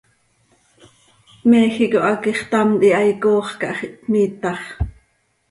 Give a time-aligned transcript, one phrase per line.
[1.49, 4.61] Méjico hac ixtamt hihaai coox cah x ihpmiitax.